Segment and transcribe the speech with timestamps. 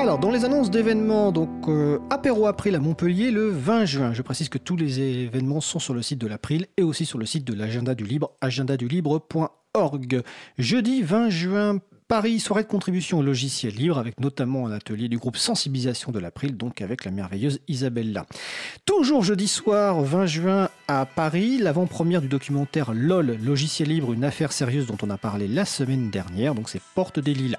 [0.00, 4.12] Alors, dans les annonces d'événements, donc euh, apéro April à Montpellier le 20 juin.
[4.14, 7.18] Je précise que tous les événements sont sur le site de l'April et aussi sur
[7.18, 10.22] le site de l'agenda du libre, agendadulibre.org.
[10.56, 15.18] Jeudi 20 juin, Paris, soirée de contribution au logiciel libre, avec notamment un atelier du
[15.18, 18.24] groupe Sensibilisation de l'April, donc avec la merveilleuse Isabella.
[18.86, 24.52] Toujours jeudi soir, 20 juin, à Paris, l'avant-première du documentaire LOL, logiciel libre, une affaire
[24.52, 27.58] sérieuse dont on a parlé la semaine dernière, donc c'est Porte des Lilas.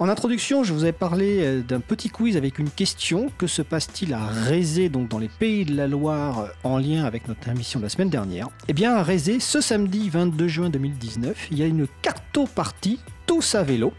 [0.00, 3.30] En introduction, je vous ai parlé euh, d'un petit quiz avec une question.
[3.36, 7.04] Que se passe-t-il à Rézé, donc dans les pays de la Loire, euh, en lien
[7.04, 8.48] avec notre émission de la semaine dernière?
[8.68, 13.54] Eh bien, à Rézé, ce samedi 22 juin 2019, il y a une carto-partie tous
[13.54, 13.92] à vélo.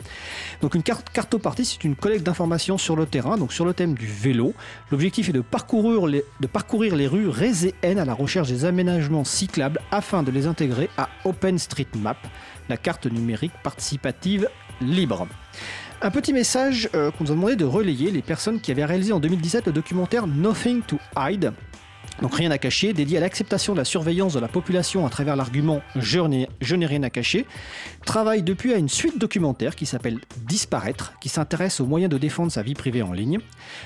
[0.62, 3.94] Donc une carte cartopartie, c'est une collecte d'informations sur le terrain, donc sur le thème
[3.94, 4.56] du vélo.
[4.90, 9.80] L'objectif est de parcourir les, de parcourir les rues à la recherche des aménagements cyclables
[9.92, 12.18] afin de les intégrer à OpenStreetMap,
[12.70, 14.50] la carte numérique participative
[14.82, 15.28] libre.
[16.02, 19.14] Un petit message euh, qu'on nous a demandé de relayer les personnes qui avaient réalisé
[19.14, 21.54] en 2017 le documentaire Nothing to Hide,
[22.22, 25.36] donc rien à cacher, dédié à l'acceptation de la surveillance de la population à travers
[25.36, 27.46] l'argument je n'ai, rien à cacher,
[28.06, 32.52] travaille depuis à une suite documentaire qui s'appelle Disparaître, qui s'intéresse aux moyens de défendre
[32.52, 33.40] sa vie privée en ligne.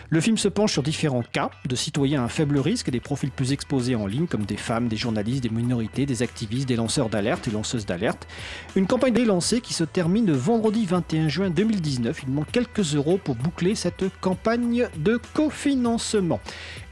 [0.10, 3.32] Le film se penche sur différents cas de citoyens à faible risque et des profils
[3.32, 7.10] plus exposés en ligne, comme des femmes, des journalistes, des minorités, des activistes, des lanceurs
[7.10, 8.28] d'alerte et lanceuses d'alerte.
[8.76, 12.24] Une campagne est lancée qui se termine le vendredi 21 juin 2019.
[12.28, 16.40] Il manque quelques euros pour boucler cette campagne de cofinancement.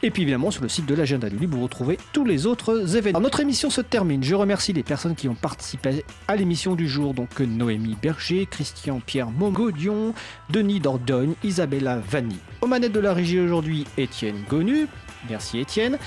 [0.01, 3.19] Et puis évidemment, sur le site de l'agenda du vous retrouvez tous les autres événements.
[3.19, 4.23] notre émission se termine.
[4.23, 7.13] Je remercie les personnes qui ont participé à l'émission du jour.
[7.13, 10.13] Donc Noémie Berger, Christian Pierre Mogodion,
[10.49, 12.37] Denis Dordogne, Isabella Vanni.
[12.61, 14.87] Aux manettes de la régie aujourd'hui, Étienne Gonu.
[15.29, 15.97] Merci Étienne.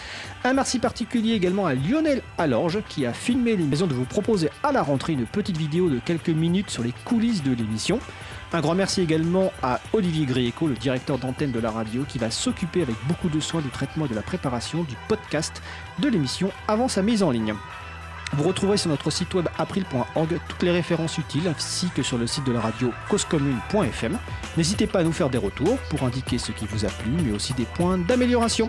[0.44, 4.72] Un merci particulier également à Lionel Alorge qui a filmé l'émission de vous proposer à
[4.72, 7.98] la rentrée une petite vidéo de quelques minutes sur les coulisses de l'émission.
[8.52, 12.30] Un grand merci également à Olivier Gréco, le directeur d'antenne de la radio, qui va
[12.30, 15.62] s'occuper avec beaucoup de soin du traitement et de la préparation du podcast
[15.98, 17.55] de l'émission avant sa mise en ligne.
[18.33, 22.26] Vous retrouverez sur notre site web april.org toutes les références utiles ainsi que sur le
[22.26, 24.19] site de la radio causecommune.fm.
[24.56, 27.32] N'hésitez pas à nous faire des retours pour indiquer ce qui vous a plu mais
[27.32, 28.69] aussi des points d'amélioration.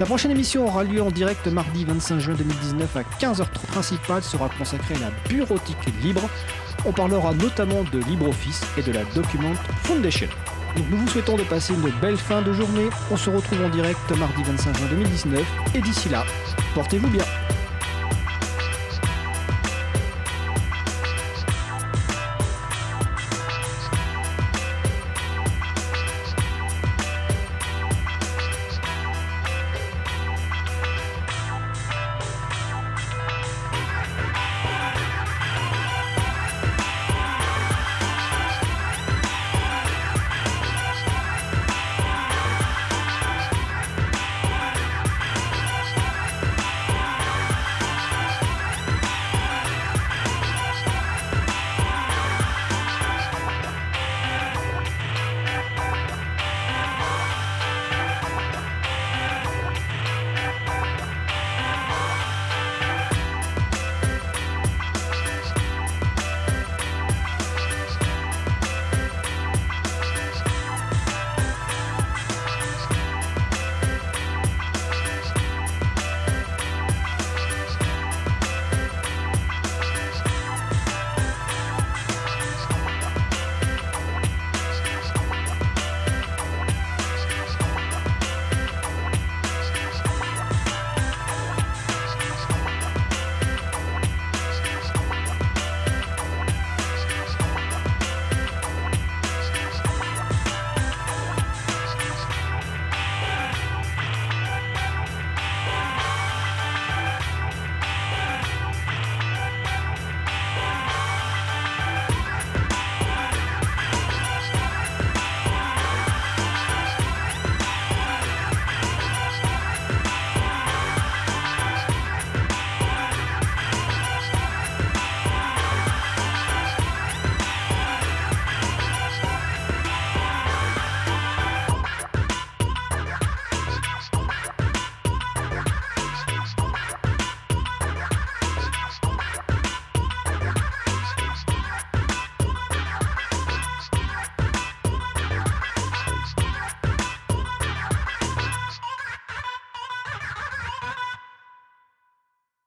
[0.00, 4.48] La prochaine émission aura lieu en direct mardi 25 juin 2019 à 15h30 principale sera
[4.48, 6.28] consacrée à la bureautique libre.
[6.84, 10.28] On parlera notamment de LibreOffice et de la Document Foundation.
[10.90, 12.88] nous vous souhaitons de passer une belle fin de journée.
[13.10, 15.42] On se retrouve en direct mardi 25 juin 2019
[15.74, 16.24] et d'ici là,
[16.74, 17.24] portez-vous bien.